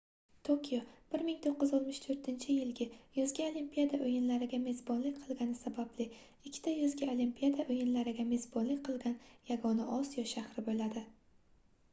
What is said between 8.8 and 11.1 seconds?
qilgan yagona osiyo shahri boʻladi